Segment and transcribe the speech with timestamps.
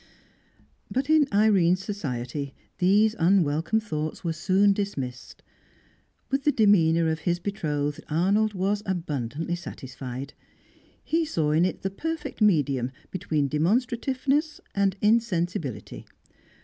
[0.89, 5.43] But in Irene's society these unwelcome thoughts were soon dismissed.
[6.31, 10.33] With the demeanour of his betrothed, Arnold was abundantly satisfied;
[11.03, 16.07] he saw in it the perfect medium between demonstrativeness and insensibility.